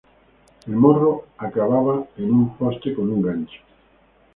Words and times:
El 0.65 0.73
morro 0.77 1.27
acababa 1.37 2.03
en 2.17 2.31
un 2.33 2.57
poste 2.57 2.95
con 2.95 3.07
un 3.13 3.21
gancho. 3.21 3.59